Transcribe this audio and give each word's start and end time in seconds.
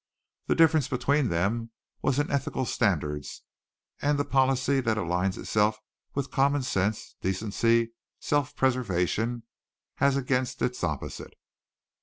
The 0.47 0.55
difference 0.55 0.87
between 0.87 1.27
them 1.29 1.69
was 2.01 2.17
in 2.17 2.31
ethical 2.31 2.65
standards 2.65 3.43
and 4.01 4.17
the 4.17 4.25
policy 4.25 4.79
that 4.81 4.97
aligns 4.97 5.37
itself 5.37 5.79
with 6.15 6.31
common 6.31 6.63
sense, 6.63 7.15
decency, 7.21 7.91
self 8.19 8.55
preservation, 8.55 9.43
as 9.99 10.17
against 10.17 10.63
its 10.63 10.83
opposite. 10.83 11.35